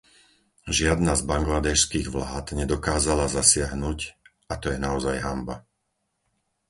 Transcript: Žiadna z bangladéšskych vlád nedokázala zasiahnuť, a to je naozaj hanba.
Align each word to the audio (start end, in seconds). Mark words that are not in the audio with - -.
Žiadna 0.77 1.13
z 1.13 1.29
bangladéšskych 1.31 2.07
vlád 2.15 2.45
nedokázala 2.61 3.25
zasiahnuť, 3.37 3.99
a 4.51 4.57
to 4.61 4.67
je 4.73 4.81
naozaj 4.87 5.17
hanba. 5.25 5.55